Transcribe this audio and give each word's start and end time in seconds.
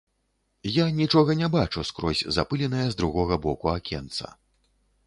Я 0.75 0.85
нічога 0.99 1.35
не 1.41 1.49
бачу 1.57 1.85
скрозь 1.91 2.27
запыленае 2.39 2.85
з 2.95 3.01
другога 3.03 3.41
боку 3.47 3.65
акенца. 3.79 4.37